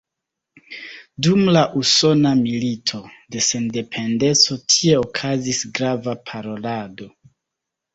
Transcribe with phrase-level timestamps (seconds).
[1.27, 3.03] Dum la Usona Milito
[3.37, 7.17] de Sendependeco tie okazis grava parolado.